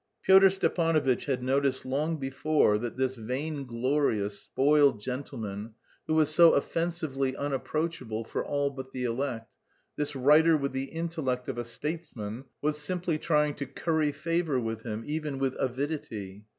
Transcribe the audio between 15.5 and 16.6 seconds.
avidity.